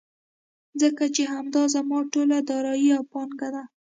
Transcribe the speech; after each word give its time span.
ځکه 0.81 1.03
چې 1.15 1.23
همدا 1.33 1.63
زما 1.75 1.99
ټوله 2.13 2.37
دارايي 2.49 2.89
او 2.97 3.03
پانګه 3.11 3.49
ده. 3.55 3.63